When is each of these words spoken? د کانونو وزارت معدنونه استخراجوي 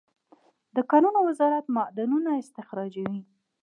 د 0.75 0.77
کانونو 0.91 1.19
وزارت 1.29 1.65
معدنونه 1.75 2.29
استخراجوي 2.41 3.21